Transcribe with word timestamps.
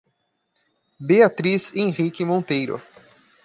Beatriz 0.99 1.73
Henrique 1.75 2.25
Monteiro 2.25 2.81